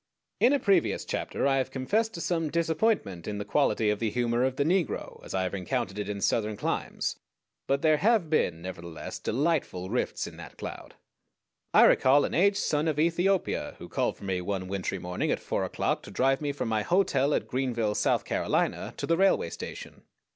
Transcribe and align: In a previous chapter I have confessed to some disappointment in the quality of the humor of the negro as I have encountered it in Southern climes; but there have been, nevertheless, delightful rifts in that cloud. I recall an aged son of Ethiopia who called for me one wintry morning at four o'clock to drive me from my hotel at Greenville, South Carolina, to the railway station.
In 0.39 0.51
a 0.51 0.57
previous 0.57 1.05
chapter 1.05 1.45
I 1.45 1.57
have 1.57 1.69
confessed 1.69 2.15
to 2.15 2.21
some 2.21 2.49
disappointment 2.49 3.27
in 3.27 3.37
the 3.37 3.45
quality 3.45 3.91
of 3.91 3.99
the 3.99 4.09
humor 4.09 4.43
of 4.43 4.55
the 4.55 4.63
negro 4.63 5.23
as 5.23 5.35
I 5.35 5.43
have 5.43 5.53
encountered 5.53 5.99
it 5.99 6.09
in 6.09 6.21
Southern 6.21 6.57
climes; 6.57 7.17
but 7.67 7.83
there 7.83 7.97
have 7.97 8.27
been, 8.27 8.63
nevertheless, 8.63 9.19
delightful 9.19 9.91
rifts 9.91 10.25
in 10.25 10.37
that 10.37 10.57
cloud. 10.57 10.95
I 11.71 11.83
recall 11.83 12.25
an 12.25 12.33
aged 12.33 12.57
son 12.57 12.87
of 12.87 12.99
Ethiopia 12.99 13.75
who 13.77 13.87
called 13.87 14.17
for 14.17 14.23
me 14.23 14.41
one 14.41 14.67
wintry 14.67 14.97
morning 14.97 15.29
at 15.29 15.39
four 15.39 15.63
o'clock 15.63 16.01
to 16.01 16.09
drive 16.09 16.41
me 16.41 16.51
from 16.51 16.67
my 16.67 16.81
hotel 16.81 17.35
at 17.35 17.45
Greenville, 17.47 17.93
South 17.93 18.25
Carolina, 18.25 18.95
to 18.97 19.05
the 19.05 19.17
railway 19.17 19.51
station. 19.51 20.01